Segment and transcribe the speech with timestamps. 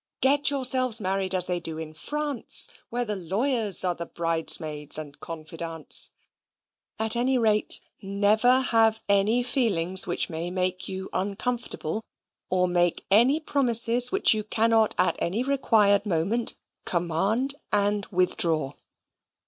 [0.19, 5.19] Get yourselves married as they do in France, where the lawyers are the bridesmaids and
[5.19, 6.09] confidantes.
[6.97, 12.01] At any rate, never have any feelings which may make you uncomfortable,
[12.49, 18.73] or make any promises which you cannot at any required moment command and withdraw.